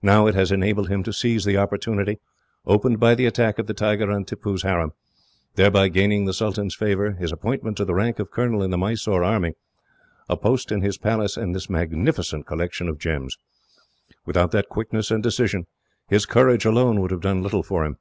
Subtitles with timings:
[0.00, 2.20] Now it has enabled him to seize the opportunity,
[2.64, 4.92] opened by the attack of the tiger on Tippoo's harem,
[5.56, 9.22] thereby gaining the Sultan's favour, his appointment to the rank of colonel in the Mysore
[9.22, 9.52] army,
[10.26, 13.36] a post in his Palace, and this magnificent collection of gems.
[14.24, 15.66] Without that quickness and decision,
[16.06, 17.98] his courage alone would have done little for him.